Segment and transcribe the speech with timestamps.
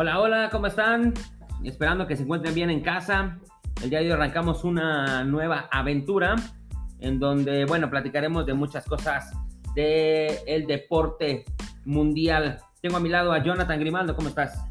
[0.00, 1.12] Hola, hola, ¿cómo están?
[1.64, 3.40] Esperando que se encuentren bien en casa.
[3.82, 6.36] El día de hoy arrancamos una nueva aventura
[7.00, 9.32] en donde, bueno, platicaremos de muchas cosas
[9.74, 11.44] del el deporte
[11.84, 12.60] mundial.
[12.80, 14.64] Tengo a mi lado a Jonathan Grimaldo, ¿cómo estás?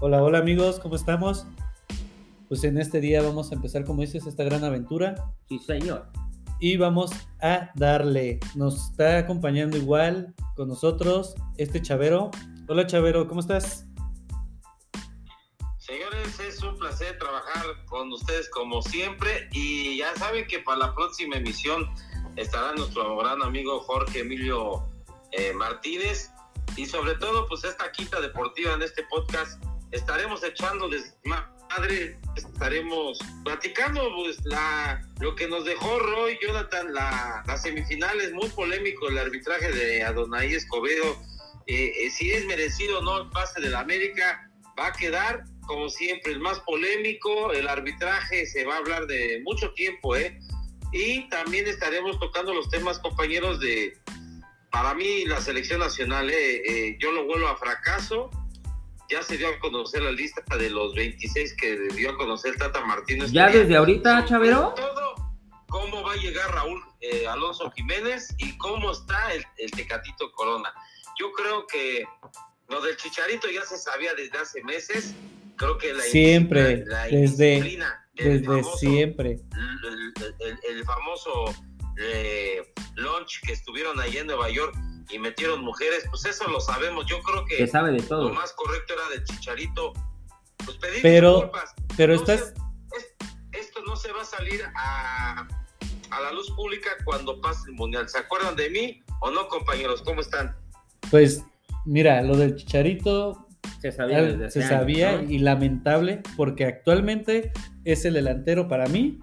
[0.00, 1.46] Hola, hola amigos, ¿cómo estamos?
[2.48, 5.16] Pues en este día vamos a empezar, como dices, esta gran aventura.
[5.50, 6.06] Sí, señor.
[6.60, 7.10] Y vamos
[7.42, 8.40] a darle.
[8.54, 12.30] Nos está acompañando igual con nosotros este Chavero.
[12.68, 13.84] Hola Chavero, ¿cómo estás?
[15.78, 20.94] Señores, es un placer trabajar con ustedes como siempre y ya saben que para la
[20.96, 21.88] próxima emisión
[22.34, 24.82] estará nuestro gran amigo Jorge Emilio
[25.30, 26.32] eh, Martínez
[26.76, 34.10] y sobre todo pues esta quinta deportiva en este podcast estaremos echándoles madre, estaremos platicando
[34.16, 39.70] pues la lo que nos dejó Roy Jonathan la, las semifinales muy polémico el arbitraje
[39.70, 41.16] de Adonai Escobedo
[41.66, 45.44] eh, eh, si es merecido o no el pase de la América va a quedar
[45.66, 50.38] como siempre, el más polémico, el arbitraje se va a hablar de mucho tiempo, ¿eh?
[50.92, 53.98] Y también estaremos tocando los temas, compañeros, de,
[54.70, 56.62] para mí, la selección nacional, ¿eh?
[56.64, 58.30] eh yo lo vuelvo a fracaso.
[59.08, 62.84] Ya se dio a conocer la lista de los 26 que dio a conocer Tata
[62.84, 63.30] Martínez.
[63.30, 64.74] ¿Ya desde ahorita, Chavero?
[64.74, 65.14] Todo,
[65.68, 70.74] cómo va a llegar Raúl eh, Alonso Jiménez y cómo está el, el Tecatito Corona.
[71.18, 72.04] Yo creo que
[72.68, 75.14] lo del Chicharito ya se sabía desde hace meses
[75.56, 77.82] creo que la siempre, desde,
[78.14, 79.40] desde siempre.
[80.68, 81.44] El, famoso
[81.98, 82.62] eh,
[82.96, 84.74] launch que estuvieron allí en Nueva York
[85.10, 87.06] y metieron mujeres, pues eso lo sabemos.
[87.06, 88.28] Yo creo que, sabe de todo.
[88.28, 89.92] lo más correcto era del Chicharito.
[90.64, 91.74] Pues pedir pero, disculpas.
[91.96, 92.54] Pero estás...
[93.52, 95.46] esto no se va a salir a,
[96.10, 98.08] a la luz pública cuando pase el Mundial.
[98.08, 100.02] ¿Se acuerdan de mí o no, compañeros?
[100.02, 100.56] ¿Cómo están?
[101.10, 101.44] Pues
[101.84, 103.46] mira, lo del Chicharito
[103.80, 107.52] se sabía, se sabía y lamentable porque actualmente
[107.84, 109.18] es el delantero para mí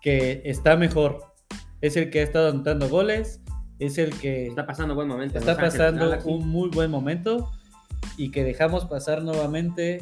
[0.00, 1.24] que está mejor.
[1.80, 3.40] Es el que ha estado anotando goles,
[3.78, 5.38] es el que está pasando buen momento.
[5.38, 7.50] Está pasando un muy buen momento
[8.16, 10.00] y que dejamos pasar nuevamente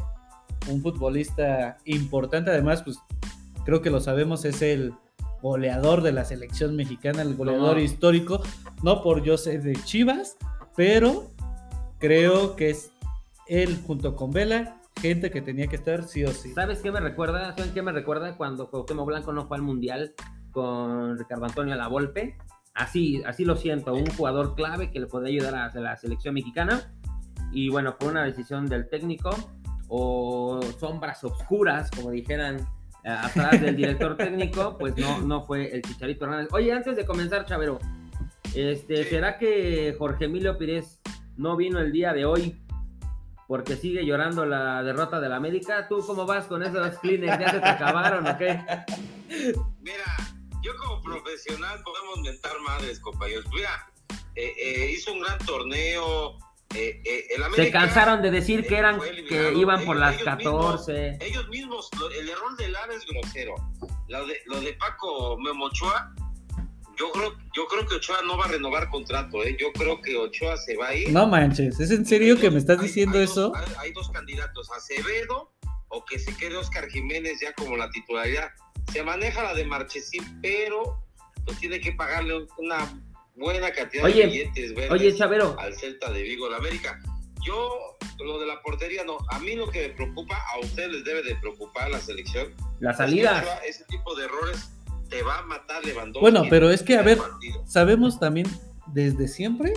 [0.68, 2.50] un futbolista importante.
[2.50, 2.98] Además, pues
[3.64, 4.92] creo que lo sabemos, es el
[5.40, 8.42] goleador de la selección mexicana, el goleador histórico,
[8.82, 10.36] no por yo ser de Chivas,
[10.78, 11.32] pero
[11.98, 12.92] creo que es
[13.48, 16.52] él junto con Vela, gente que tenía que estar sí o sí.
[16.52, 17.52] ¿Sabes qué me recuerda?
[17.56, 20.14] ¿Saben qué me recuerda cuando Cuauhtémoc Blanco no fue al Mundial
[20.52, 22.38] con Ricardo Antonio Lavolpe?
[22.74, 26.94] Así, así lo siento, un jugador clave que le podría ayudar a la selección mexicana.
[27.50, 29.30] Y bueno, por una decisión del técnico
[29.88, 32.58] o sombras oscuras, como dijeran
[33.02, 36.50] eh, atrás del director técnico, pues no, no fue el Chicharito Hernández.
[36.52, 37.80] Oye, antes de comenzar, Chavero,
[38.60, 41.00] este, ¿será que Jorge Emilio Pires
[41.36, 42.60] no vino el día de hoy
[43.48, 45.88] porque sigue llorando la derrota del América.
[45.88, 47.38] ¿Tú cómo vas con esos Kleenex?
[47.38, 48.60] ¿Ya se te acabaron o qué?
[49.80, 50.16] Mira,
[50.62, 53.46] yo como profesional podemos mentar madres, compañeros.
[53.54, 53.90] Mira,
[54.34, 56.36] eh, eh, hizo un gran torneo.
[56.74, 57.00] Eh,
[57.34, 61.16] el América, se cansaron de decir que eran que iban por las 14.
[61.22, 61.88] ellos mismos,
[62.20, 63.54] el error del Lara es grosero.
[64.08, 66.14] Lo de, lo de Paco Memochoa
[66.98, 69.56] yo creo, yo creo que Ochoa no va a renovar contrato, ¿eh?
[69.58, 71.10] Yo creo que Ochoa se va a ir.
[71.10, 73.52] No manches, ¿es en serio que me estás diciendo eso?
[73.78, 75.52] hay, dos candidatos, Acevedo
[75.88, 78.50] o que se quede Oscar Jiménez ya como la titularidad.
[78.92, 81.02] Se maneja la de Marchesín, pero
[81.44, 83.00] pues tiene que pagarle una
[83.36, 85.58] buena cantidad de billetes verdes oye, Chavero.
[85.58, 87.00] al Celta de Vigo, la América.
[87.46, 89.18] Yo, lo de la portería, no.
[89.30, 92.52] A mí lo que me preocupa, a ustedes les debe de preocupar la selección.
[92.80, 93.60] La salida.
[93.66, 94.70] ese tipo de errores
[95.08, 96.20] te va a matar Lewandowski.
[96.20, 97.18] Bueno, pero es que, a ver,
[97.66, 98.46] sabemos también
[98.92, 99.74] desde siempre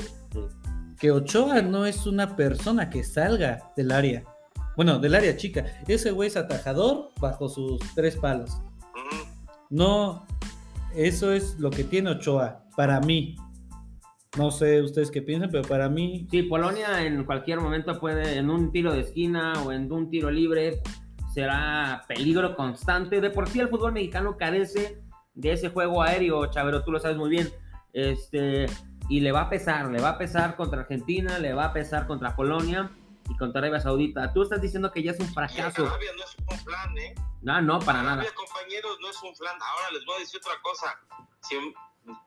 [0.99, 4.23] que Ochoa no es una persona que salga del área.
[4.75, 5.65] Bueno, del área chica.
[5.87, 8.61] Ese güey es atajador bajo sus tres palos.
[9.69, 10.25] No,
[10.95, 13.35] eso es lo que tiene Ochoa, para mí.
[14.37, 16.27] No sé ustedes qué piensan, pero para mí.
[16.31, 20.31] Sí, Polonia en cualquier momento puede, en un tiro de esquina o en un tiro
[20.31, 20.81] libre,
[21.33, 23.19] será peligro constante.
[23.19, 25.01] De por sí el fútbol mexicano carece
[25.33, 27.51] de ese juego aéreo, Chavero, tú lo sabes muy bien.
[27.93, 28.67] Este,
[29.09, 32.07] y le va a pesar, le va a pesar contra Argentina, le va a pesar
[32.07, 32.91] contra Polonia
[33.29, 34.31] y contra Arabia Saudita.
[34.33, 35.87] Tú estás diciendo que ya es un fracaso.
[35.87, 37.15] Arabia no es un plan, ¿eh?
[37.41, 38.23] No, no, para nada.
[38.33, 39.55] compañeros, no es un plan.
[39.59, 40.99] Ahora les voy a decir otra cosa.
[41.41, 41.55] Si,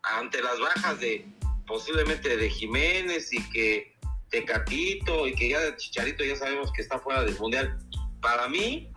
[0.03, 1.27] ante las bajas de
[1.67, 3.97] posiblemente de Jiménez y que
[4.31, 7.79] Tecatito y que ya de Chicharito ya sabemos que está fuera del Mundial,
[8.21, 8.93] para mí,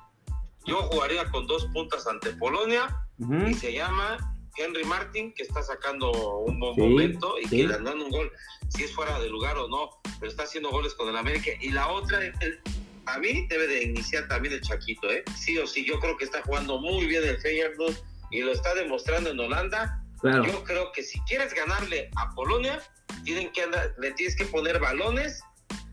[0.65, 4.17] yo jugaría con dos puntas ante Polonia y se llama
[4.57, 7.57] Henry Martin, que está sacando un buen Sí, momento y sí.
[7.57, 8.31] que le dan un gol,
[8.69, 11.51] si es fuera de lugar o no, pero está haciendo goles con el América.
[11.61, 12.59] Y la otra, el-
[13.05, 15.23] a mí debe de iniciar también el Chaquito, ¿eh?
[15.35, 17.95] Sí o sí, yo creo que está jugando muy bien el Feyenoord
[18.31, 20.03] y lo está demostrando en Holanda.
[20.19, 20.45] Claro.
[20.45, 22.81] Yo creo que si quieres ganarle a Polonia,
[23.23, 25.41] tienen que andar, le tienes que poner balones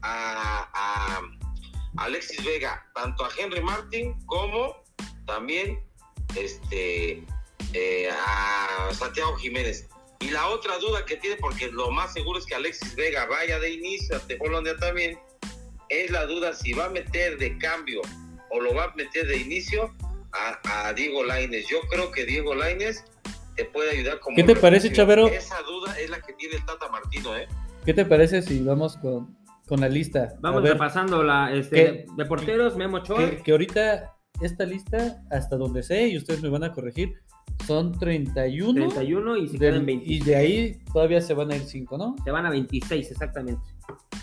[0.03, 1.21] a, a
[2.03, 4.83] Alexis Vega, tanto a Henry Martin como
[5.27, 5.79] también
[6.37, 7.25] este
[7.73, 9.89] eh, a Santiago Jiménez.
[10.21, 13.59] Y la otra duda que tiene, porque lo más seguro es que Alexis Vega vaya
[13.59, 15.19] de inicio ante Polonia también,
[15.89, 18.01] es la duda si va a meter de cambio
[18.51, 19.93] o lo va a meter de inicio
[20.33, 21.67] a, a Diego Laines.
[21.69, 23.05] Yo creo que Diego Laines
[23.57, 24.93] te puede ayudar como ¿Qué te parece.
[24.93, 25.27] Chavero?
[25.29, 27.49] Esa duda es la que tiene el Tata Martino, ¿eh?
[27.85, 30.35] ¿Qué te parece si vamos con, con la lista?
[30.41, 32.07] Vamos repasando la este, ¿Qué?
[32.17, 36.65] de porteros, Memo que, que ahorita esta lista, hasta donde sé, y ustedes me van
[36.65, 37.15] a corregir,
[37.67, 38.73] son 31.
[38.91, 40.25] 31 y se del- quedan y 26.
[40.25, 42.17] de ahí todavía se van a ir 5, ¿no?
[42.25, 43.63] Se van a 26, exactamente.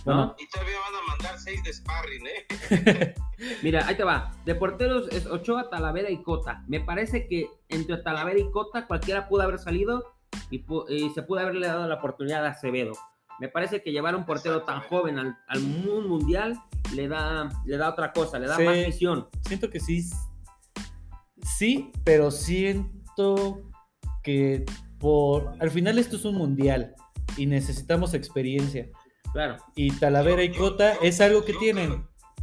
[0.04, 3.14] Bueno, Y todavía van a mandar seis de sparring, ¿eh?
[3.64, 4.32] Mira, ahí te va.
[4.46, 6.64] De porteros es Ochoa, Talavera y Cota.
[6.68, 10.14] Me parece que entre Talavera y Cota cualquiera pudo haber salido
[10.50, 12.94] y, pu- y se pudo haberle dado la oportunidad a Acevedo.
[13.42, 16.62] Me parece que llevar a un portero tan joven al, al mu- mundial
[16.94, 18.64] le da, le da otra cosa, le da Sí.
[18.64, 19.28] más visión.
[19.48, 20.08] siento que sí.
[21.58, 23.64] Sí, pero siento
[24.24, 24.64] que
[25.00, 25.54] por.
[25.60, 26.94] Al final esto es un mundial
[27.36, 28.88] y necesitamos experiencia.
[29.34, 29.58] Claro.
[29.76, 31.90] Y Talavera y Cota yo- es algo que tienen.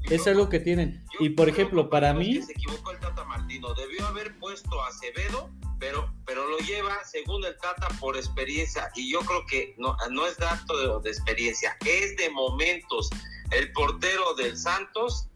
[0.03, 1.05] creo- Es algo que tienen.
[1.19, 2.43] yo Y por ejemplo, para mí.
[2.43, 3.73] Se equivocó el Tata Martino.
[3.75, 8.91] Debió haber puesto a Acevedo, pero, pero lo lleva, según el Tata, por experiencia.
[8.95, 13.11] Y yo creo que no, no es dato de, de experiencia, es de momentos.
[13.51, 15.29] El portero del Santos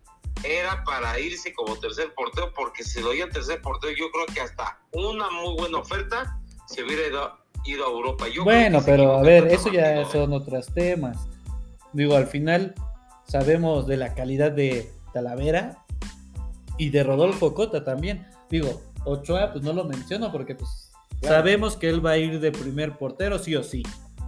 [0.44, 4.40] era para irse como tercer portero, porque si lo iba tercer portero, yo creo que
[4.40, 8.28] hasta una muy buena oferta se hubiera ido, ido a Europa.
[8.28, 10.06] Yo Bueno, pero a ver, eso ya ¿eh?
[10.10, 11.18] son otros temas.
[11.92, 12.74] Digo, al final
[13.26, 15.84] sabemos de la calidad de Talavera
[16.78, 18.26] y de Rodolfo Cota también.
[18.50, 20.90] Digo, Ochoa, pues no lo menciono porque pues
[21.20, 21.36] Claro.
[21.36, 23.82] sabemos que él va a ir de primer portero, sí o sí.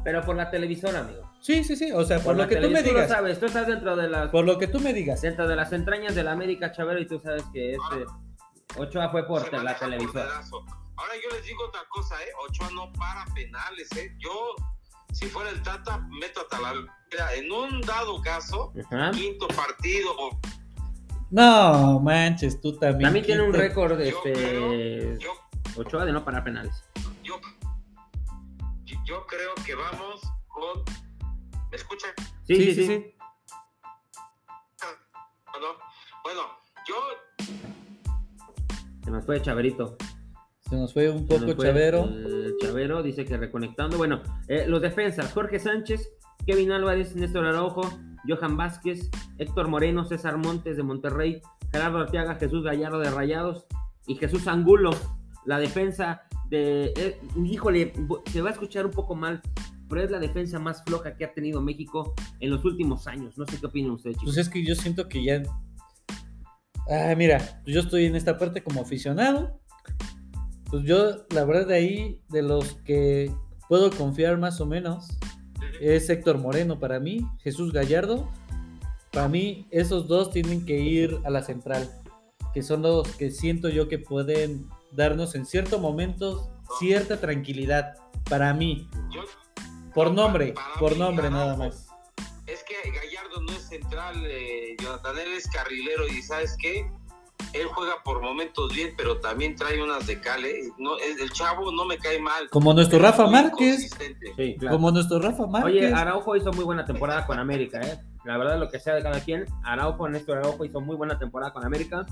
[0.04, 1.28] Pero por la televisora, amigo.
[1.40, 1.90] Sí, sí, sí.
[1.92, 3.08] O sea, por, lo que tú me digas.
[3.08, 5.22] Tú sabes, tú estás dentro de las, Por lo que tú me digas.
[5.22, 8.04] dentro de las entrañas de la América Chavero y tú sabes que este
[8.78, 10.42] Ochoa fue por la televisora.
[10.96, 12.28] Ahora yo les digo otra cosa, ¿eh?
[12.48, 14.14] Ochoa no para penales, ¿eh?
[14.18, 14.54] Yo,
[15.12, 16.92] si fuera el Tata, meto a Talavera.
[17.36, 19.10] En un dado caso, Ajá.
[19.12, 20.38] quinto partido, o-
[21.34, 23.08] No, manches, tú también.
[23.08, 25.32] También tiene un récord yo este yo,
[25.74, 26.84] Ochoa de no parar penales.
[27.24, 27.40] yo,
[29.04, 30.84] yo creo que vamos con...
[31.72, 32.12] ¿Me escuchan?
[32.44, 33.16] Sí, sí, sí.
[35.52, 35.66] Bueno,
[36.22, 36.40] bueno,
[36.86, 36.94] yo
[39.02, 39.96] Se nos fue Chaverito.
[40.60, 42.08] Se nos fue un poco fue, Chavero.
[42.60, 43.96] Chavero dice que reconectando.
[43.96, 46.12] Bueno, eh, los defensas: Jorge Sánchez,
[46.46, 47.82] Kevin Álvarez, Néstor Araujo,
[48.26, 51.40] Johan Vázquez, Héctor Moreno, César Montes de Monterrey,
[51.72, 53.66] Gerardo Arteaga, Jesús Gallardo de Rayados
[54.06, 54.90] y Jesús Angulo.
[55.44, 56.92] La defensa de.
[56.96, 57.92] eh, híjole,
[58.30, 59.42] se va a escuchar un poco mal,
[59.88, 63.36] pero es la defensa más floja que ha tenido México en los últimos años.
[63.36, 64.34] No sé qué opinan ustedes, chicos.
[64.34, 65.42] Pues es que yo siento que ya.
[66.88, 69.60] Ah, mira, yo estoy en esta parte como aficionado.
[70.70, 73.32] Pues yo, la verdad, de ahí, de los que
[73.68, 75.08] puedo confiar más o menos,
[75.80, 78.30] es Héctor Moreno para mí, Jesús Gallardo.
[79.12, 81.90] Para mí, esos dos tienen que ir a la central,
[82.52, 87.94] que son los que siento yo que pueden darnos en ciertos momentos cierta tranquilidad.
[88.28, 88.88] Para mí,
[89.94, 91.88] por nombre, por nombre nada más.
[92.46, 96.90] Es que Gallardo no es central, eh, Jonathan, él es carrilero y ¿sabes qué?
[97.54, 100.52] Él juega por momentos bien, pero también trae unas de cale.
[100.78, 102.48] No, el, el chavo no me cae mal.
[102.50, 103.84] Como nuestro Rafa Márquez.
[103.84, 104.32] inconsistente.
[104.36, 104.76] Sí, claro.
[104.76, 105.72] Como nuestro Rafa Márquez.
[105.72, 107.98] Oye, Araujo hizo muy buena temporada con América, ¿eh?
[108.24, 111.52] La verdad, lo que sea de cada quien, Araujo, Néstor Araujo hizo muy buena temporada
[111.52, 112.06] con América.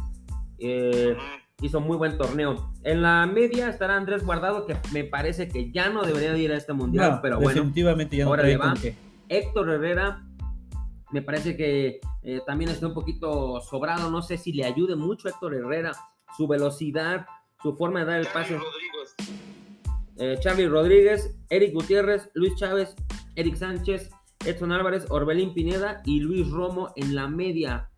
[0.59, 1.17] Eh,
[1.61, 2.73] hizo muy buen torneo.
[2.85, 6.53] En la media estará Andrés Guardado, que me parece que ya no debería de ir
[6.53, 7.51] a este mundial, No, pero bueno.
[7.55, 8.75] definitivamente ya no ahora le va.
[9.29, 10.23] Héctor Herrera,
[11.11, 14.11] me parece que eh, también está un poquito sobrado.
[14.11, 15.93] No sé si le ayude mucho a Héctor Herrera,
[16.37, 17.27] su velocidad,
[17.63, 18.59] su forma de dar el pase.
[18.59, 19.15] Rodríguez.
[20.19, 22.95] Eh, Charlie Rodríguez, Eric Gutiérrez, Luis Chávez,
[23.35, 24.11] Eric Sánchez,
[24.45, 27.89] Edson Álvarez, Orbelín Pineda y Luis Romo en la media.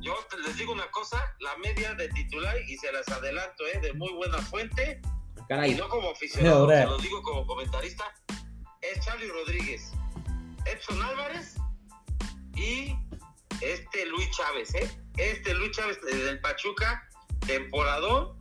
[0.00, 3.80] Yo te- les digo una cosa, la media de titular, y se las adelanto, ¿eh?
[3.80, 5.00] de muy buena fuente,
[5.36, 8.04] y Caray, no como aficionado, se lo digo como comentarista,
[8.80, 9.92] es Charlie Rodríguez,
[10.64, 11.56] Edson Álvarez
[12.56, 12.94] y
[13.60, 14.90] este Luis Chávez, ¿eh?
[15.16, 17.08] Este Luis Chávez eh, del Pachuca,
[17.46, 18.36] temporadón,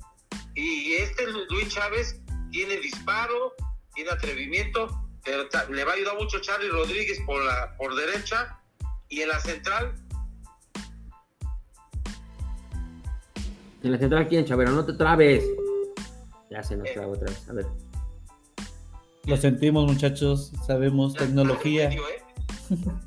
[0.55, 2.19] y este Lu- Luis Chávez
[2.51, 3.53] tiene disparo,
[3.93, 4.89] tiene atrevimiento,
[5.23, 8.59] pero le va a ayudar mucho Charlie Rodríguez por la por derecha
[9.09, 9.95] y en la central.
[13.83, 15.43] En la central quién, Chavero, no te trabes.
[16.49, 17.49] Ya se nos traba otra vez.
[17.49, 17.65] A ver.
[19.25, 20.51] Lo sentimos, muchachos.
[20.65, 21.89] Sabemos tecnología.
[21.91, 21.99] ¿eh?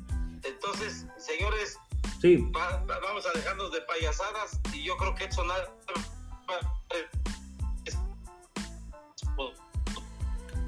[2.19, 2.45] Sí.
[2.51, 5.47] vamos a dejarnos de payasadas y yo creo que Edson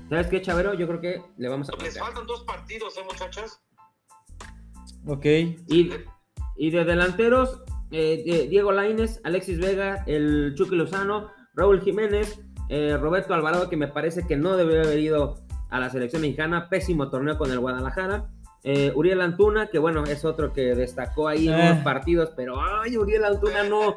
[0.09, 0.73] ¿Sabes qué, Chavero?
[0.73, 1.83] Yo creo que le vamos a...
[1.83, 3.61] Les faltan dos partidos, ¿eh, muchachos?
[5.07, 5.25] Ok.
[5.25, 5.91] Y,
[6.57, 13.33] y de delanteros, eh, Diego Laines, Alexis Vega, el Chucky Lozano, Raúl Jiménez, eh, Roberto
[13.33, 17.37] Alvarado, que me parece que no debería haber ido a la selección mexicana, pésimo torneo
[17.37, 18.29] con el Guadalajara.
[18.63, 22.95] Eh, Uriel Antuna, que bueno, es otro que destacó ahí en unos partidos, pero ay,
[22.97, 23.95] Uriel Antuna no,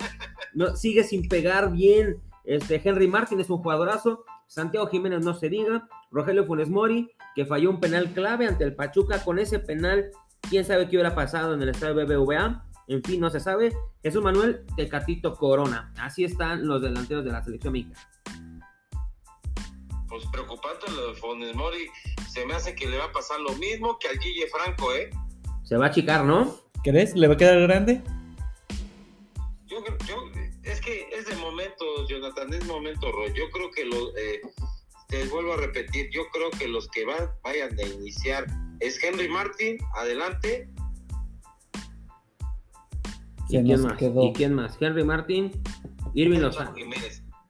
[0.55, 2.23] no sigue sin pegar bien.
[2.45, 4.25] Este, Henry Martin es un jugadorazo.
[4.47, 8.75] Santiago Jiménez no se diga, Rogelio Funes Mori, que falló un penal clave ante el
[8.75, 10.11] Pachuca, con ese penal,
[10.49, 13.73] quién sabe qué hubiera pasado en el estadio BBVA, en fin, no se sabe.
[14.03, 18.09] Jesús Manuel Tecatito Corona, así están los delanteros de la selección mexicana.
[20.15, 21.91] Pues preocupante lo de Funes Mori,
[22.31, 25.11] se me hace que le va a pasar lo mismo que al Guille Franco, ¿eh?
[25.65, 26.57] Se va a achicar, ¿no?
[26.85, 27.17] ¿Crees?
[27.17, 28.01] ¿Le va a quedar grande?
[29.67, 30.31] Yo, yo
[30.63, 33.33] es que es de momento, Jonathan, es momento, Roy.
[33.35, 34.41] Yo creo que lo, eh,
[35.09, 38.47] te vuelvo a repetir, yo creo que los que van, vayan a iniciar
[38.79, 40.69] es Henry Martin, adelante.
[43.49, 44.01] ¿Y quién más?
[44.01, 44.77] ¿Y quién más?
[44.81, 45.51] Henry Martin,
[46.15, 46.73] Irving Lozano.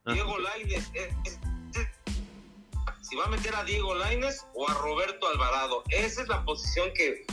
[0.07, 0.13] Ah.
[0.15, 0.91] Diego Lainez,
[3.15, 5.85] si va a meter a Diego Lainez o a Roberto Alvarado.
[5.89, 7.25] Esa es la posición que eh,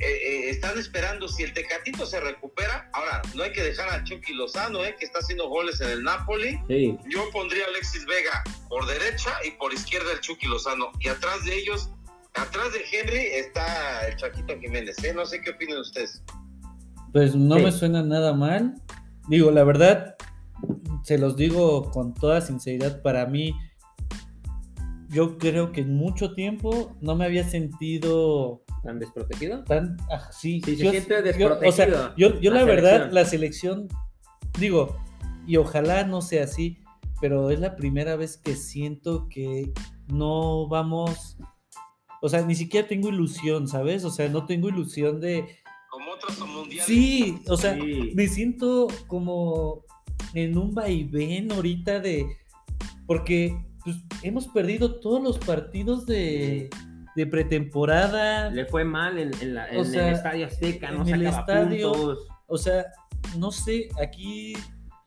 [0.00, 2.88] eh, están esperando si el Tecatito se recupera.
[2.92, 6.04] Ahora, no hay que dejar a Chucky Lozano, eh, que está haciendo goles en el
[6.04, 6.60] Napoli.
[7.08, 10.92] Yo pondría a Alexis Vega por derecha y por izquierda el Chucky Lozano.
[11.00, 11.90] Y atrás de ellos,
[12.34, 14.98] atrás de Henry, está el Chaquito Jiménez.
[15.16, 16.22] No sé qué opinan ustedes.
[17.12, 18.74] Pues no me suena nada mal.
[19.26, 20.14] Digo, la verdad,
[21.02, 23.52] se los digo con toda sinceridad, para mí,
[25.08, 29.64] yo creo que en mucho tiempo no me había sentido ¿Tan desprotegido?
[29.64, 31.68] Tan, ah, sí, sí, yo, se siente desprotegido.
[31.68, 33.88] o sea, yo, yo la, verdad, la selección,
[34.58, 34.96] digo,
[35.46, 36.78] y ojalá no sea así,
[37.20, 39.72] pero es la primera vez que siento que
[40.06, 41.36] no vamos,
[42.22, 44.04] o sea, ni siquiera tengo ilusión, ¿sabes?
[44.04, 45.58] O sea, no tengo ilusión de...
[45.90, 46.86] Como otros mundiales.
[46.86, 47.76] Sí, o sea,
[48.14, 49.84] me siento como
[50.34, 52.26] en un vaivén ahorita de...
[53.06, 53.56] Porque
[53.92, 56.70] pues, hemos perdido todos los partidos de
[57.18, 58.48] de pretemporada.
[58.50, 62.16] Le fue mal en, en, el Estadio Azteca, no en el estadio,
[62.46, 62.86] O sea,
[63.36, 64.54] no sé, aquí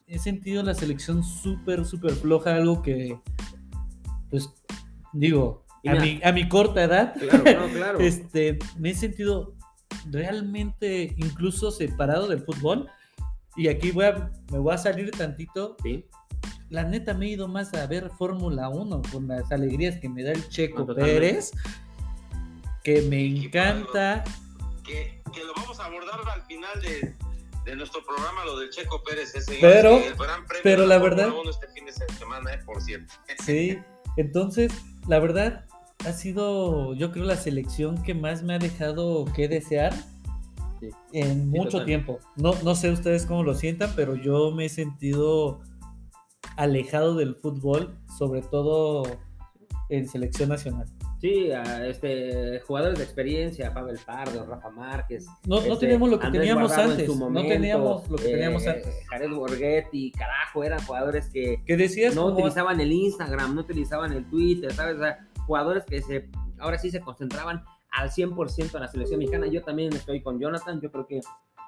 [0.07, 3.17] he sentido la selección súper, súper floja, algo que,
[4.29, 4.53] pues,
[5.13, 7.15] digo, a mi, a mi, corta edad,
[8.00, 9.55] este, me he sentido
[10.09, 12.89] realmente incluso separado del fútbol.
[13.55, 15.77] Y aquí voy a, me voy a salir tantito.
[16.71, 20.23] La neta me he ido más a ver Fórmula 1 con las alegrías que me
[20.23, 21.51] da el Checo Pérez
[22.83, 24.23] que me encanta.
[24.83, 27.13] Que, que, lo vamos a abordar al final de,
[27.65, 30.01] de nuestro programa, lo del Checo Pérez, ese pero,
[30.63, 31.29] pero la verdad.
[31.49, 33.13] Este fin de semana, eh, por cierto.
[33.45, 33.77] Sí,
[34.17, 34.71] entonces,
[35.07, 35.65] la verdad,
[36.05, 39.93] ha sido, yo creo, la selección que más me ha dejado que desear
[41.11, 42.19] en mucho tiempo.
[42.35, 45.61] No, no sé ustedes cómo lo sientan, pero yo me he sentido
[46.58, 49.03] alejado del fútbol, sobre todo
[49.89, 50.88] en selección nacional.
[51.22, 55.27] Sí, a este, jugadores de experiencia, Pavel Pardo, Rafa Márquez.
[55.46, 57.15] No, no este, teníamos lo que teníamos antes.
[57.15, 58.96] no teníamos lo que teníamos eh, antes.
[59.08, 64.27] Jared Borghetti, carajo, eran jugadores que, ¿Qué decías no utilizaban el Instagram, no utilizaban el
[64.31, 64.96] Twitter, ¿sabes?
[64.96, 66.27] O sea, jugadores que se,
[66.58, 69.46] ahora sí se concentraban al 100% en la selección mexicana.
[69.46, 71.20] Yo también estoy con Jonathan, yo creo que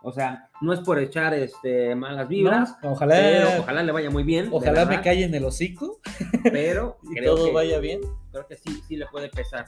[0.05, 2.75] o sea, no es por echar este, malas vibras.
[2.83, 4.49] ojalá, ojalá le vaya muy bien.
[4.51, 6.01] Ojalá me calle en el hocico.
[6.43, 8.01] Pero y todo vaya bien.
[8.31, 9.65] Creo que sí, sí le puede pesar.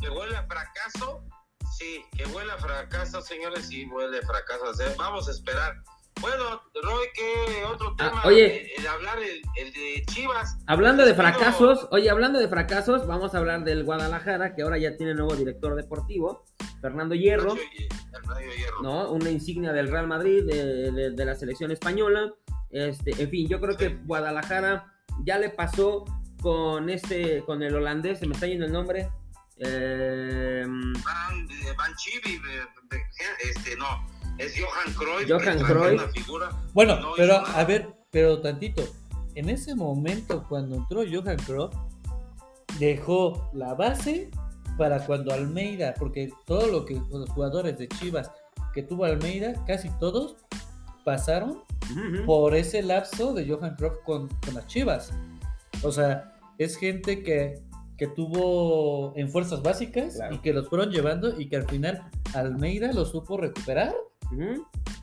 [0.00, 1.22] Que huele a fracaso,
[1.78, 4.64] sí, que huele a fracaso, señores, sí huele a fracaso.
[4.98, 5.74] vamos a esperar.
[6.20, 8.22] Bueno, Roy, ¿qué otro ah, tema?
[8.24, 10.58] oye, el, hablar el, de Chivas.
[10.66, 14.96] Hablando de fracasos, oye, hablando de fracasos, vamos a hablar del Guadalajara, que ahora ya
[14.96, 16.44] tiene nuevo director deportivo,
[16.80, 17.56] Fernando Hierro.
[18.82, 19.12] ¿no?
[19.12, 22.32] Una insignia del Real Madrid, de, la selección española.
[22.70, 24.92] Este, en fin, yo creo que Guadalajara
[25.24, 26.04] ya le pasó
[26.40, 29.10] con este, con el holandés, se me está yendo el nombre.
[29.58, 32.40] Eh, Van, Van Chivi,
[33.44, 35.28] este, no es Johan Cruyff.
[35.28, 36.02] Johan Cruyff.
[36.72, 38.82] Bueno, pero a ver, pero tantito.
[39.34, 41.72] En ese momento, cuando entró Johan Cruyff,
[42.78, 44.30] dejó la base
[44.78, 48.30] para cuando Almeida, porque todo lo que los jugadores de Chivas
[48.74, 50.36] que tuvo Almeida, casi todos
[51.04, 51.62] pasaron
[52.26, 55.12] por ese lapso de Johan Cruyff con, con las Chivas.
[55.82, 57.62] O sea, es gente que,
[57.96, 60.34] que tuvo en fuerzas básicas Claro.
[60.36, 62.02] y que los fueron llevando y que al final
[62.34, 63.92] Almeida los supo recuperar,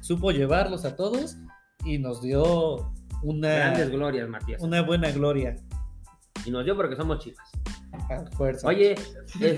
[0.02, 1.36] supo llevarlos a todos
[1.84, 2.92] y nos dio
[3.24, 4.62] una, Grandes glorias, Matías.
[4.62, 5.56] una buena gloria.
[6.46, 7.46] Y nos dio porque somos chivas.
[7.94, 8.68] A fuerza.
[8.68, 9.56] Oye, este,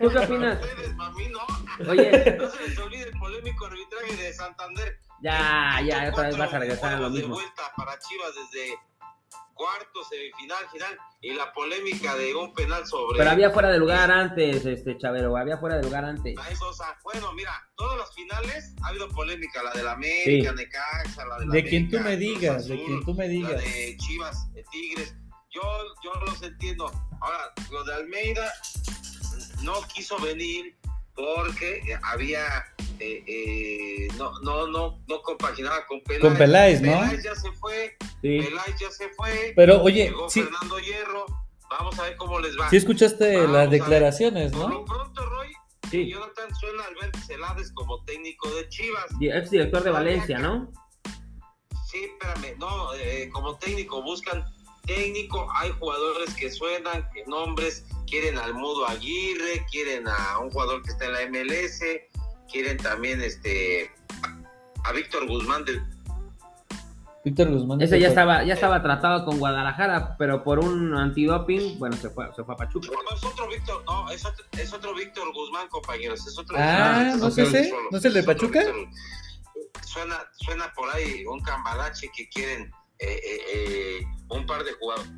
[0.00, 0.60] ¿tú qué opinas?
[0.60, 1.90] Ustedes, mami, no.
[1.90, 4.98] Oye, No se les olvide el polémico arbitraje de Santander.
[5.22, 7.34] ya, ya, Quitó otra vez vas a regresar a lo juegos de mismo.
[7.34, 8.74] vuelta para Chivas desde
[9.54, 13.18] cuarto, semifinal, final y la polémica de un penal sobre.
[13.18, 16.36] Pero había fuera de lugar antes, este Chavero, había fuera de lugar antes.
[17.02, 20.56] Bueno, mira, todas las finales ha habido polémica, la de la América, Sí.
[20.56, 23.24] Necaxa, la de la de quien tú América, me digas, de Azul, quien tú me
[23.24, 23.64] la digas.
[23.64, 25.14] de Chivas, de Tigres.
[25.50, 25.62] Yo,
[26.04, 26.90] yo los entiendo.
[27.20, 28.52] Ahora, lo de Almeida
[29.62, 30.76] no quiso venir
[31.14, 32.44] porque había
[33.00, 36.22] eh, eh, no, no, no, no compaginaba con Peláez.
[36.22, 36.92] Con Peláez, ¿no?
[36.92, 38.40] Peláez ya se fue, Sí.
[38.40, 39.52] Peláez ya se fue.
[39.56, 41.26] Pero oye, llegó sí, Fernando Hierro.
[41.70, 42.68] Vamos a ver cómo les va.
[42.70, 44.84] sí escuchaste Vamos las declaraciones, Por lo ¿no?
[44.84, 45.48] pronto, Roy,
[45.90, 49.04] Sí, Jonathan suena Alberto Celades como técnico de Chivas.
[49.20, 50.70] ex director de Valencia, ¿no?
[51.90, 54.44] Sí, espérame, no, eh, como técnico buscan
[54.88, 60.82] técnico, hay jugadores que suenan, que nombres, quieren al Mudo Aguirre, quieren a un jugador
[60.82, 61.80] que está en la MLS,
[62.50, 63.92] quieren también este
[64.84, 65.82] a Víctor Guzmán del
[67.24, 67.82] Víctor Guzmán.
[67.82, 72.32] Ese ya estaba, ya estaba tratado con Guadalajara, pero por un antidoping, bueno, se fue,
[72.34, 72.88] se fue a Pachuca.
[72.88, 77.14] No, es otro Víctor, no, es otro, es otro Víctor Guzmán, compañeros, es otro Ah,
[77.18, 77.62] ¿no otro es ese?
[77.62, 78.60] Víctor, ¿No es el de Pachuca?
[78.60, 78.88] Víctor.
[79.84, 85.08] Suena, suena por ahí un cambalache que quieren eh, eh, eh, un par de jugadores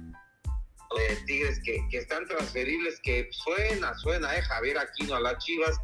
[0.97, 5.77] de Tigres que, que están transferibles, que suena, suena, eh, Javier Aquino a las Chivas.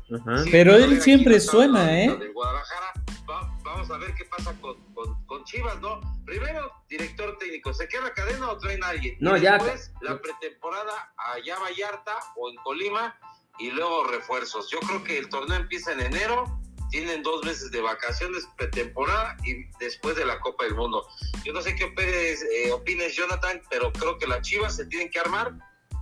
[0.50, 2.30] Pero él Javier siempre Aquino suena, ¿eh?
[2.34, 2.92] Guadalajara.
[3.30, 6.00] Va- vamos a ver qué pasa con, con, con Chivas, ¿no?
[6.24, 9.16] Primero, director técnico, ¿se queda cadena o traen a alguien?
[9.20, 13.16] No, Y ya- Después, la pretemporada allá Vallarta o en Colima
[13.58, 14.68] y luego refuerzos.
[14.70, 19.64] Yo creo que el torneo empieza en enero, tienen dos meses de vacaciones, pretemporada y
[19.78, 21.06] después de la Copa del Mundo.
[21.44, 25.10] Yo no sé qué opines, eh, opines, Jonathan, pero creo que las Chivas se tienen
[25.10, 25.52] que armar.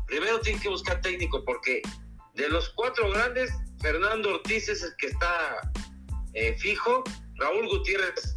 [0.07, 1.83] Primero tienen que buscar técnico porque
[2.35, 5.73] de los cuatro grandes, Fernando Ortiz es el que está
[6.35, 7.05] eh, fijo.
[7.37, 8.33] Raúl Gutiérrez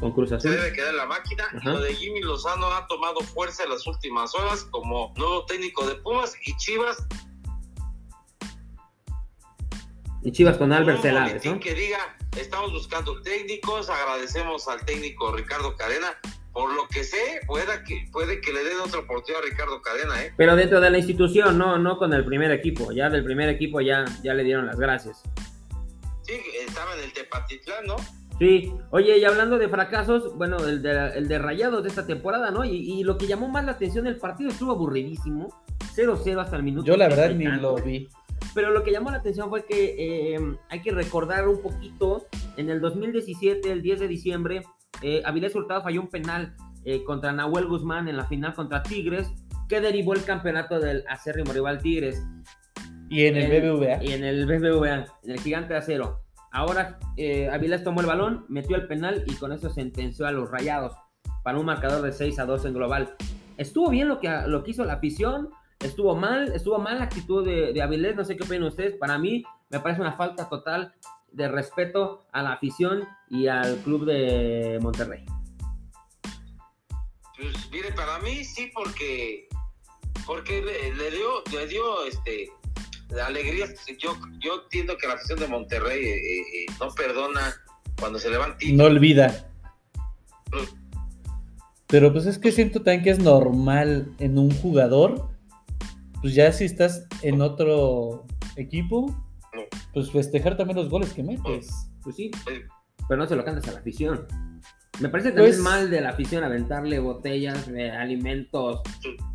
[0.00, 0.50] Con Cruz se Azul.
[0.52, 1.46] debe quedar en la máquina.
[1.62, 5.86] Y lo de Jimmy Lozano ha tomado fuerza en las últimas horas como nuevo técnico
[5.86, 7.04] de Pumas y Chivas.
[10.26, 11.60] Y Chivas con Albert Celades, ¿no?
[11.60, 11.98] que diga,
[12.36, 16.18] estamos buscando técnicos, agradecemos al técnico Ricardo Cadena.
[16.52, 20.20] Por lo que sé, puede que, puede que le den otra oportunidad a Ricardo Cadena,
[20.20, 20.32] ¿eh?
[20.36, 22.90] Pero dentro de la institución, no, no con el primer equipo.
[22.90, 25.22] Ya del primer equipo ya, ya le dieron las gracias.
[26.22, 26.34] Sí,
[26.66, 27.94] estaba en el Tepatitlán, ¿no?
[28.40, 32.50] Sí, oye, y hablando de fracasos, bueno, el de, el de Rayados de esta temporada,
[32.50, 32.64] ¿no?
[32.64, 35.62] Y, y lo que llamó más la atención del partido estuvo aburridísimo.
[35.94, 36.84] 0-0 hasta el minuto.
[36.84, 38.08] Yo la verdad 30 y ni lo vi.
[38.56, 39.94] Pero lo que llamó la atención fue que
[40.34, 40.38] eh,
[40.70, 44.62] hay que recordar un poquito, en el 2017, el 10 de diciembre,
[45.02, 49.28] eh, Avilés Hurtado falló un penal eh, contra Nahuel Guzmán en la final contra Tigres,
[49.68, 52.22] que derivó el campeonato del acérrimo rival Tigres.
[53.10, 54.02] Y en el En- BBVA.
[54.02, 56.22] Y en el BBVA, en el gigante de acero.
[56.50, 60.50] Ahora eh, Avilés tomó el balón, metió el penal y con eso sentenció a los
[60.50, 60.94] rayados
[61.44, 63.14] para un marcador de 6 a 2 en global.
[63.58, 67.44] Estuvo bien lo que, lo que hizo la afición, estuvo mal, estuvo mal la actitud
[67.44, 68.94] de, de Avilés, no sé qué opinan ustedes.
[68.94, 70.94] Para mí me parece una falta total
[71.32, 75.24] de respeto a la afición y al club de Monterrey.
[77.36, 79.48] Pues mire, para mí sí, porque
[80.26, 82.50] porque le, le dio, le dio este
[83.24, 83.66] alegría.
[83.98, 87.54] Yo, yo entiendo que la afición de Monterrey eh, eh, eh, no perdona
[87.98, 89.48] cuando se levanta No olvida.
[91.86, 95.28] Pero pues es que siento también que es normal en un jugador.
[96.20, 98.24] Pues ya si estás en otro
[98.56, 99.14] equipo,
[99.92, 101.68] pues festejar también los goles que metes.
[102.02, 102.62] Pues sí, Eh,
[103.08, 104.26] pero no se lo cantas a la afición.
[105.00, 108.80] Me parece también Pues- mal de la afición aventarle botellas de alimentos,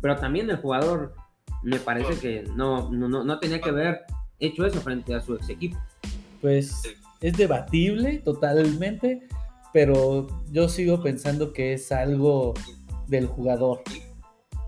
[0.00, 1.14] pero también el jugador
[1.62, 4.00] me parece que no, no, no, no tenía que haber
[4.40, 5.78] hecho eso frente a su ex equipo.
[6.40, 6.82] Pues
[7.20, 9.28] es debatible totalmente,
[9.72, 12.54] pero yo sigo pensando que es algo
[13.06, 13.82] del jugador.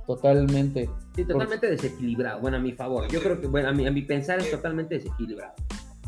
[0.07, 0.89] Totalmente.
[1.15, 2.41] Sí, totalmente desequilibrado.
[2.41, 3.09] Bueno, a mi favor.
[3.09, 5.55] Yo creo que, bueno, a mi, a mi pensar es totalmente desequilibrado.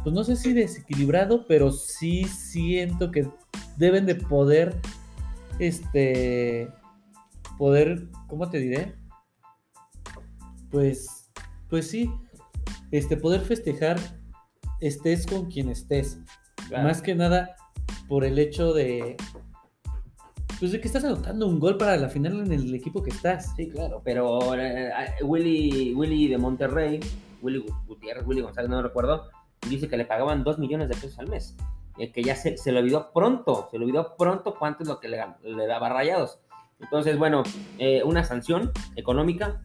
[0.02, 3.28] Pues no sé si desequilibrado, pero sí siento que
[3.76, 4.76] deben de poder,
[5.58, 6.68] este,
[7.58, 8.94] poder, ¿cómo te diré?
[10.70, 11.16] Pues
[11.68, 12.10] pues sí,
[12.90, 13.98] este, poder festejar,
[14.80, 16.18] estés con quien estés.
[16.68, 16.84] Claro.
[16.84, 17.56] Más que nada
[18.08, 19.16] por el hecho de,
[20.58, 23.54] pues de que estás anotando un gol para la final en el equipo que estás.
[23.56, 27.00] Sí, claro, pero eh, eh, Willy, Willy de Monterrey,
[27.42, 29.28] Willy Gu- Gutiérrez, Willy González, no recuerdo,
[29.68, 31.56] dice que le pagaban 2 millones de pesos al mes.
[31.98, 35.00] Y que ya se, se le olvidó pronto, se le olvidó pronto cuánto es lo
[35.00, 36.38] que le, le daba Rayados.
[36.80, 37.42] Entonces, bueno,
[37.78, 39.62] eh, una sanción económica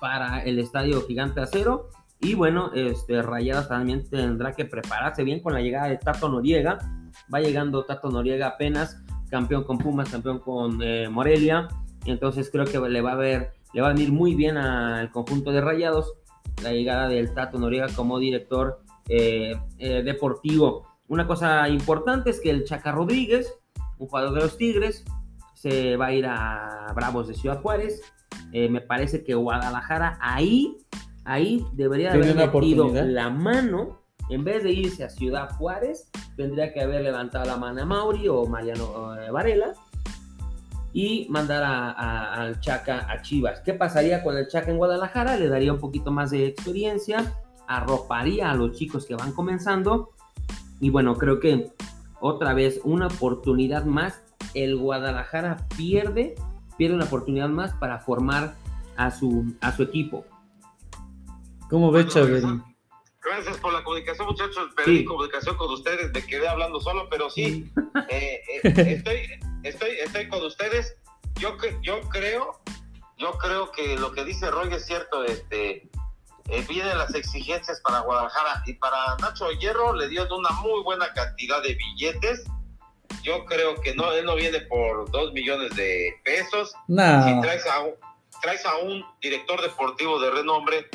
[0.00, 1.90] para el estadio Gigante Acero.
[2.20, 6.78] Y bueno, este, Rayadas también tendrá que prepararse bien con la llegada de Tato Noriega.
[7.32, 11.66] Va llegando Tato Noriega apenas, campeón con Pumas, campeón con eh, Morelia.
[12.04, 15.50] Entonces creo que le va a ver, le va a venir muy bien al conjunto
[15.52, 16.12] de Rayados
[16.62, 20.86] la llegada del Tato Noriega como director eh, eh, deportivo.
[21.08, 23.54] Una cosa importante es que el Chaca Rodríguez,
[23.98, 25.02] un jugador de los Tigres,
[25.54, 28.02] se va a ir a Bravos de Ciudad Juárez.
[28.52, 30.76] Eh, me parece que Guadalajara ahí,
[31.24, 34.01] ahí debería haber metido la mano.
[34.32, 38.28] En vez de irse a Ciudad Juárez, tendría que haber levantado la mano a Mauri
[38.28, 39.72] o Mariano eh, Varela
[40.94, 43.60] y mandar a- a- al Chaca a Chivas.
[43.60, 45.36] ¿Qué pasaría con el Chaca en Guadalajara?
[45.36, 47.34] Le daría un poquito más de experiencia,
[47.68, 50.10] arroparía a los chicos que van comenzando
[50.80, 51.70] y bueno, creo que
[52.20, 54.22] otra vez una oportunidad más.
[54.54, 56.34] El Guadalajara pierde,
[56.78, 58.54] pierde una oportunidad más para formar
[58.96, 60.24] a su, a su equipo.
[61.68, 62.71] ¿Cómo ves, Chaveri?
[63.24, 64.72] Gracias por la comunicación, muchachos.
[64.74, 65.04] Perdí Sí.
[65.04, 67.70] comunicación con ustedes, me quedé hablando solo, pero sí,
[68.08, 68.60] eh, eh,
[68.98, 69.28] estoy,
[69.62, 70.96] estoy, estoy con ustedes.
[71.38, 72.60] Yo, yo creo,
[73.18, 75.24] yo creo que lo que dice Roy es cierto.
[75.24, 75.88] Este,
[76.48, 81.12] eh, vienen las exigencias para Guadalajara y para Nacho Hierro le dio una muy buena
[81.12, 82.44] cantidad de billetes.
[83.22, 86.70] Yo creo que no, él no viene por dos millones de pesos.
[86.70, 87.84] Si No, traes a,
[88.42, 90.88] traes a un director deportivo de renombre,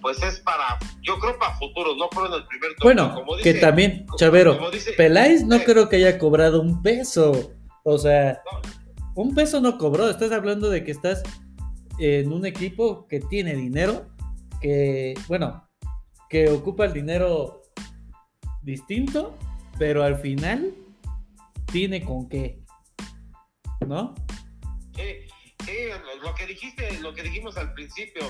[0.00, 3.04] pues es para, yo creo para futuro, no creo en el primer torneo.
[3.08, 6.18] bueno, como que dice- también, como- Chavero, como dice- Peláez no eh, creo que haya
[6.18, 7.52] cobrado un peso.
[7.84, 8.60] O sea, no,
[9.22, 10.08] un peso no cobró.
[10.10, 11.22] Estás hablando de que estás
[11.98, 14.08] en un equipo que tiene dinero,
[14.60, 15.66] que, bueno,
[16.28, 17.62] que ocupa el dinero
[18.62, 19.36] distinto,
[19.78, 20.74] pero al final
[21.72, 22.60] tiene con qué.
[23.86, 24.14] ¿No?
[24.94, 25.72] Sí,
[26.22, 28.22] lo que dijiste, lo que dijimos al principio,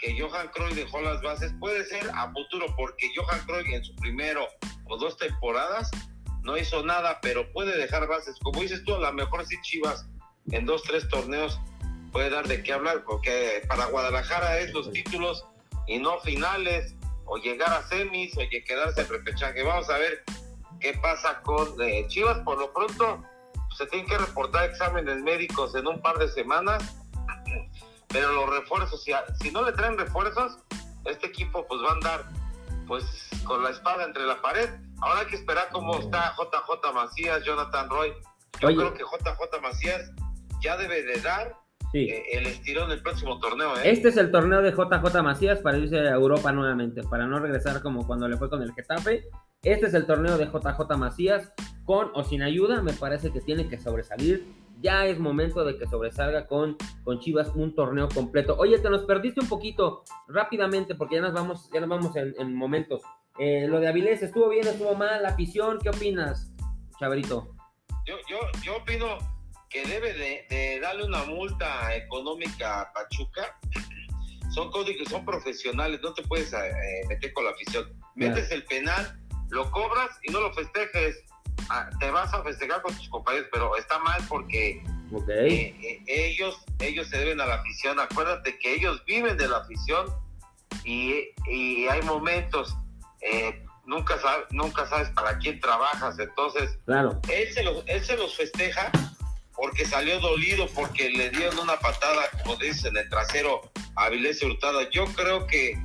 [0.00, 3.94] que Johan Cruyff dejó las bases, puede ser a futuro, porque Johan Cruyff en su
[3.96, 4.46] primero
[4.86, 5.90] o dos temporadas
[6.42, 8.36] no hizo nada, pero puede dejar bases.
[8.42, 10.06] Como dices tú, a lo mejor sí Chivas
[10.52, 11.60] en dos, tres torneos
[12.12, 15.44] puede dar de qué hablar, porque para Guadalajara es los títulos
[15.86, 16.94] y no finales,
[17.26, 19.62] o llegar a semis, o quedarse en repechaje.
[19.62, 20.24] Vamos a ver
[20.80, 22.38] qué pasa con eh, Chivas.
[22.40, 23.22] Por lo pronto,
[23.76, 26.82] se tienen que reportar exámenes médicos en un par de semanas,
[28.12, 30.58] pero los refuerzos, si, a- si no le traen refuerzos,
[31.04, 32.24] este equipo pues va a andar
[32.86, 33.04] pues
[33.44, 34.68] con la espada entre la pared.
[35.00, 38.12] Ahora hay que esperar cómo está JJ Macías, Jonathan Roy.
[38.60, 38.76] Yo Oye.
[38.76, 40.10] creo que JJ Macías
[40.60, 41.56] ya debe de dar
[41.92, 42.08] Sí.
[42.08, 43.76] eh, el estirón del próximo torneo.
[43.78, 43.80] ¿eh?
[43.90, 47.82] Este es el torneo de JJ Macías para irse a Europa nuevamente, para no regresar
[47.82, 49.24] como cuando le fue con el Getafe.
[49.62, 51.52] Este es el torneo de JJ Macías,
[51.84, 54.46] con o sin ayuda, me parece que tiene que sobresalir.
[54.80, 58.56] Ya es momento de que sobresalga con, con Chivas un torneo completo.
[58.58, 62.34] Oye, te nos perdiste un poquito rápidamente porque ya nos vamos, ya nos vamos en,
[62.38, 63.02] en momentos.
[63.38, 65.22] Eh, lo de Avilés, ¿estuvo bien, estuvo mal?
[65.22, 65.78] ¿La afición?
[65.82, 66.52] ¿Qué opinas,
[66.98, 67.54] Chaverito?
[68.06, 69.18] Yo, yo, yo opino
[69.68, 73.58] que debe de, de darle una multa económica a Pachuca.
[74.50, 77.84] Son códigos, son profesionales, no te puedes eh, meter con la afición.
[78.16, 81.24] Metes el penal, lo cobras y no lo festejes.
[81.98, 84.82] Te vas a festejar con tus compañeros, pero está mal porque
[85.28, 87.98] eh, eh, ellos, ellos se deben a la afición.
[88.00, 90.06] Acuérdate que ellos viven de la afición
[90.84, 92.76] y, y hay momentos,
[93.20, 94.16] eh, nunca,
[94.50, 96.18] nunca sabes para quién trabajas.
[96.18, 97.20] Entonces, Claro.
[97.28, 98.90] él se, los, él se los festeja
[99.54, 103.60] porque salió dolido, porque le dieron una patada, como dicen, en el trasero
[103.94, 104.88] a Avilés Hurtado.
[104.90, 105.76] Yo creo que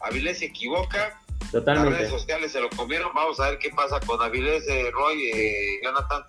[0.00, 1.20] Avilés se equivoca,
[1.54, 1.98] las Totalmente.
[1.98, 3.10] redes sociales se lo comieron.
[3.14, 6.22] Vamos a ver qué pasa con Avilés, eh, Roy, eh, Jonathan.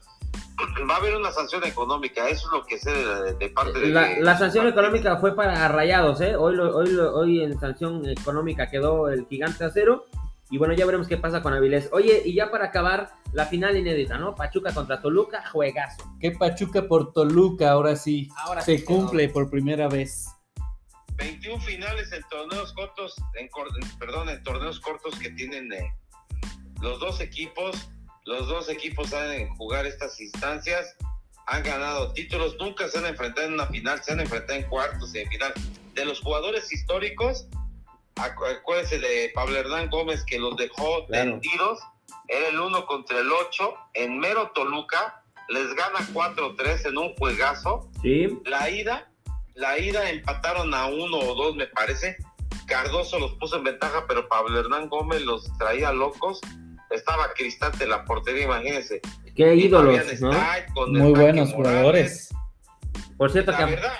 [0.89, 3.87] Va a haber una sanción económica, eso es lo que sé de, de parte de...
[3.87, 6.35] La, la sanción económica fue para Rayados, ¿eh?
[6.35, 10.05] Hoy, lo- hoy, lo- hoy en sanción económica quedó el gigante acero.
[10.51, 11.89] Y bueno, ya veremos qué pasa con Avilés.
[11.91, 14.35] Oye, y ya para acabar, la final inédita, ¿no?
[14.35, 16.03] Pachuca contra Toluca, juegazo.
[16.21, 18.29] Que Pachuca por Toluca, ahora sí.
[18.37, 20.27] Ahora se sí, cumple por primera vez.
[21.17, 23.49] 21 finales en torneos cortos, en,
[23.99, 25.93] perdón, en torneos cortos que tienen eh,
[26.81, 27.89] los dos equipos.
[28.25, 30.95] Los dos equipos saben jugar estas instancias,
[31.45, 35.13] han ganado títulos, nunca se han enfrentado en una final, se han enfrentado en cuartos
[35.13, 35.53] y en final.
[35.93, 37.47] De los jugadores históricos,
[38.15, 41.39] acu- acuérdense de Pablo Hernán Gómez que los dejó Claro.
[41.39, 41.79] tendidos,
[42.27, 47.91] era el 1 contra el 8, en mero Toluca, les gana 4-3 en un juegazo,
[48.01, 49.11] Sí, la ida,
[49.55, 52.17] la ida empataron a uno o dos me parece,
[52.67, 56.39] Cardoso los puso en ventaja, pero Pablo Hernán Gómez los traía locos,
[56.89, 59.01] estaba Cristante en la portería, imagínense.
[59.35, 60.31] qué ídolos, ¿no?
[60.73, 61.53] Con Muy buenos Morales.
[61.55, 62.29] jugadores.
[63.17, 63.93] Por cierto, La que verdad,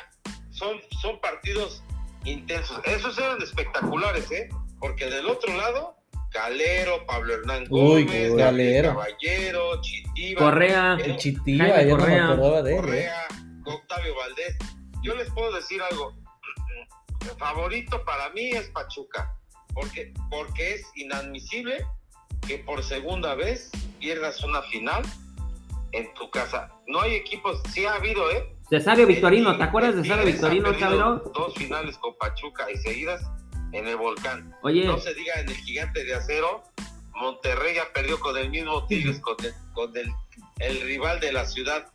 [0.51, 1.83] son, son partidos
[2.25, 2.79] intensos.
[2.85, 4.49] Esos eran espectaculares, ¿eh?
[4.79, 5.95] Porque del otro lado,
[6.31, 8.37] Calero, Pablo Hernán Gómez, uy.
[8.37, 12.61] Caballero, Chitiba, Correa, no me Correa.
[12.61, 12.77] de él.
[12.77, 12.81] ¿eh?
[12.81, 13.27] Correa,
[13.65, 14.57] Octavio Valdés.
[15.05, 16.15] Yo les puedo decir algo.
[17.21, 19.37] El favorito para mí es Pachuca.
[19.71, 21.85] Porque, porque es inadmisible
[22.47, 25.03] que por segunda vez pierdas una final
[25.91, 26.71] en tu casa.
[26.87, 28.51] No hay equipos, sí ha habido, ¿eh?
[28.67, 31.17] Cesario Victorino, ¿te acuerdas de Cesario Victorino, Chavero?
[31.35, 33.21] Dos finales con Pachuca y seguidas
[33.73, 34.55] en el volcán.
[34.63, 36.63] Oye, No se diga en el gigante de acero.
[37.13, 40.11] Monterrey ya perdió con el mismo Tigres, con el, con el,
[40.59, 41.91] el rival de la ciudad.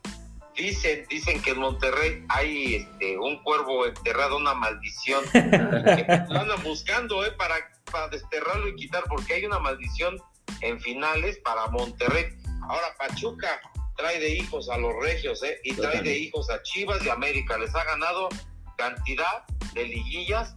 [0.57, 5.25] Dicen, dicen que en Monterrey hay este, un cuervo enterrado, una maldición.
[5.33, 7.55] que lo andan buscando eh, para,
[7.91, 10.21] para desterrarlo y quitar, porque hay una maldición
[10.61, 12.27] en finales para Monterrey.
[12.69, 13.61] Ahora Pachuca
[13.97, 15.61] trae de hijos a los regios, ¿eh?
[15.65, 17.59] Y trae de hijos a Chivas y América.
[17.59, 18.29] Les ha ganado
[18.77, 20.57] cantidad de liguillas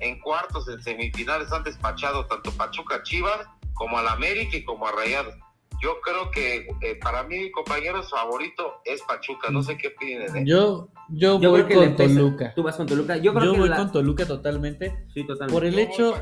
[0.00, 1.50] en cuartos, en semifinales.
[1.52, 5.34] Han despachado tanto Pachuca Chivas como al América y como a Rayados.
[5.82, 9.50] Yo creo que eh, para mí, mi compañero favorito es Pachuca.
[9.50, 10.42] No sé qué opinen, ¿eh?
[10.46, 11.96] Yo, yo, yo voy con.
[11.96, 12.52] Toluca.
[12.54, 13.16] Tú vas con Toluca.
[13.16, 15.06] Yo creo Yo que voy la- con Toluca totalmente.
[15.12, 15.52] Sí, totalmente.
[15.52, 16.14] Por el Yo hecho,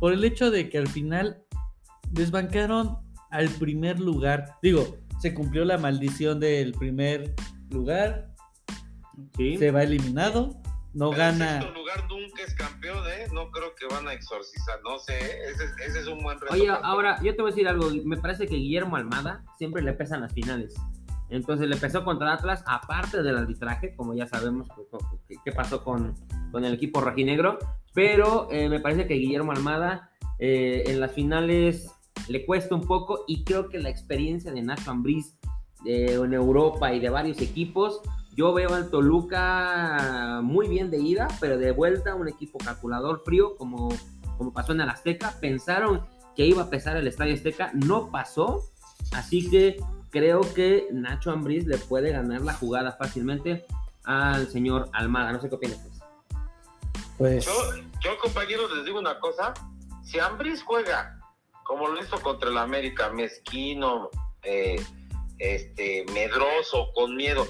[0.00, 1.42] por el hecho de que al final
[2.10, 2.98] desbancaron
[3.30, 4.56] al primer lugar.
[4.62, 7.34] Digo, se cumplió la maldición del primer
[7.70, 8.34] lugar,
[9.36, 9.56] Sí.
[9.58, 10.60] se va eliminado,
[10.98, 11.60] no Pero gana.
[11.60, 13.26] sexto lugar nunca es campeón, ¿eh?
[13.32, 16.52] No creo que van a exorcizar, no sé, ese, es- ese es un buen reto.
[16.52, 17.88] Oye, ahora yo te voy a decir algo.
[18.04, 20.74] Me parece que Guillermo Almada siempre le pesan las finales.
[21.30, 24.66] Entonces le pesó contra Atlas, aparte del arbitraje, como ya sabemos
[25.28, 26.14] qué qué pasó con,
[26.50, 27.58] con el equipo rojinegro.
[27.94, 31.90] Pero eh, me parece que Guillermo Almada eh, en las finales
[32.28, 35.36] le cuesta un poco y creo que la experiencia de Nacho Ambriz
[35.86, 38.00] eh, en Europa y de varios equipos,
[38.38, 43.56] yo veo al Toluca muy bien de ida, pero de vuelta un equipo calculador frío
[43.56, 43.88] como,
[44.36, 45.34] como pasó en el Azteca.
[45.40, 48.62] Pensaron que iba a pesar el Estadio Azteca, no pasó,
[49.10, 53.66] así que creo que Nacho Ambriz le puede ganar la jugada fácilmente
[54.04, 55.32] al señor Almada.
[55.32, 55.84] No sé qué opinas.
[57.16, 57.52] Pues Yo,
[58.00, 59.52] yo, compañeros, les digo una cosa.
[60.04, 61.20] Si Ambris juega
[61.64, 64.10] como lo hizo contra el América, mezquino,
[64.44, 64.80] eh,
[65.40, 67.44] este, medroso, con miedo,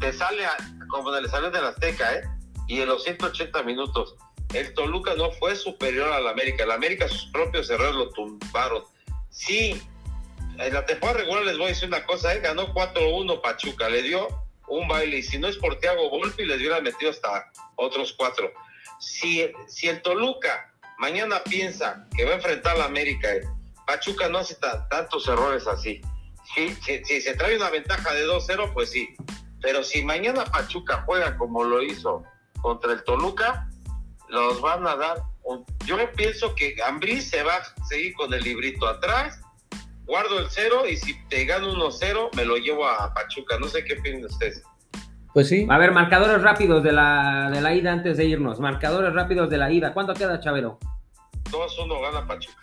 [0.00, 0.56] te sale a-
[0.88, 2.22] como le salió del Azteca, ¿eh?
[2.66, 4.14] Y en los 180 minutos,
[4.54, 6.64] el Toluca no fue superior al América.
[6.64, 8.84] El América, sus propios errores lo tumbaron.
[9.30, 9.80] Sí,
[10.58, 12.40] en la temporada regular les voy a decir una cosa, ¿eh?
[12.40, 14.28] Ganó 4-1 Pachuca, le dio
[14.68, 15.18] un baile.
[15.18, 18.50] Y si no es por Thiago Volpi, les hubiera metido hasta otros cuatro
[19.00, 23.42] si, si el Toluca mañana piensa que va a enfrentar a la América, eh,
[23.86, 26.00] Pachuca no hace ta- tantos errores así.
[26.54, 29.14] Si- si se trae una ventaja de 2-0, pues sí.
[29.60, 32.22] Pero si mañana Pachuca juega como lo hizo
[32.60, 33.68] contra el Toluca,
[34.28, 35.18] los van a dar.
[35.44, 39.40] un- Yo pienso que Ambriz se va a seguir con el librito atrás,
[40.04, 43.58] guardo el cero y si te gano 1-0, me lo llevo a Pachuca.
[43.58, 44.62] No sé qué opinan ustedes.
[45.32, 48.60] Pues sí, A ver, marcadores rápidos de la, de la ida antes de irnos.
[48.60, 49.92] Marcadores rápidos de la ida.
[49.94, 50.78] ¿Cuánto queda, Chavero?
[51.50, 52.56] 2-1 gana Pachuca.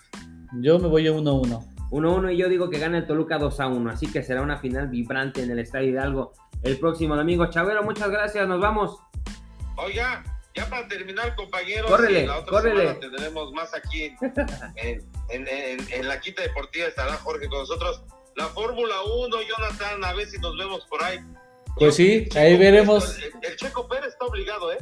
[0.62, 1.66] yo me voy a 1-1.
[1.92, 3.90] 1-1 y yo digo que gana el Toluca 2-1.
[3.92, 6.34] Así que será una final vibrante en el Estadio Hidalgo
[6.66, 7.46] el próximo domingo.
[7.50, 8.48] Chavero, muchas gracias.
[8.48, 9.00] Nos vamos.
[9.78, 10.24] Oiga,
[10.56, 12.82] ya para terminar, compañeros, Córrele, la otra córrele.
[12.82, 14.18] semana tendremos más aquí en,
[14.76, 18.04] en, en- en- en la quita deportiva, estará Jorge con nosotros.
[18.36, 21.20] La Fórmula 1, Jonathan, a ver si nos vemos por ahí.
[21.78, 23.18] Pues sí, Checo ahí Pérez, veremos.
[23.18, 24.78] El, el Checo Pérez está obligado, ¿eh?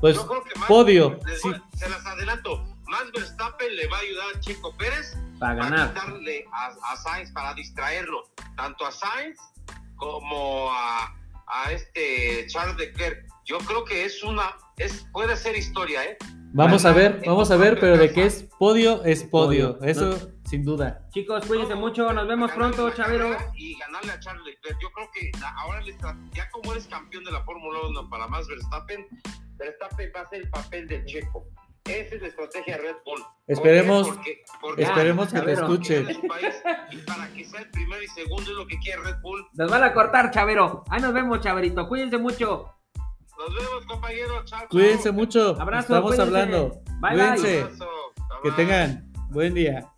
[0.00, 1.48] Pues, yo creo que Max- podio, les sí.
[1.50, 2.64] voy- Se las adelanto.
[2.86, 5.88] Max Verstappen le va a ayudar a Checo Pérez Para para ganar.
[5.94, 8.24] quitarle a, a Sainz, para distraerlo,
[8.56, 9.36] tanto a Sainz
[9.98, 11.14] como a,
[11.46, 13.26] a este Charles Leclerc.
[13.44, 16.16] Yo creo que es una, es puede ser historia, ¿eh?
[16.52, 19.78] Vamos a ver, vamos a ver, pero de que es podio, es podio.
[19.78, 19.90] Podio.
[19.90, 21.06] Eso sin duda.
[21.12, 22.10] Chicos, cuídense mucho.
[22.12, 23.36] Nos vemos pronto, Chavero.
[23.54, 24.78] Y ganarle a Charles Leclerc.
[24.80, 28.26] Yo creo que ahora le está- ya como eres campeón de la Fórmula 1 para
[28.28, 29.06] más Verstappen,
[29.58, 31.46] Verstappen va a hacer el papel del checo.
[31.84, 33.24] Esa es la estrategia de Red Bull.
[33.46, 36.04] Esperemos- Porque- porque- Esperemos que te escuche.
[36.90, 39.46] y para que sea el primero y segundo es lo que quiere Red Bull.
[39.54, 40.84] Nos van a cortar, Chavero.
[40.90, 41.88] Ahí nos vemos, Chaverito.
[41.88, 42.74] Cuídense mucho.
[43.38, 44.44] Nos vemos, compañeros.
[44.44, 44.66] Chao.
[44.68, 45.56] Cuídense mucho.
[45.60, 46.22] Abrazo, Estamos cuídense.
[46.22, 46.82] hablando.
[47.00, 47.26] Bye, bye.
[47.40, 47.64] Cuídense.
[47.64, 49.88] Bye, Que tengan buen día.